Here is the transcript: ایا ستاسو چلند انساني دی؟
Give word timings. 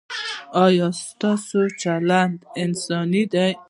ایا 0.65 0.87
ستاسو 1.07 1.59
چلند 1.81 2.35
انساني 2.63 3.23
دی؟ 3.31 3.49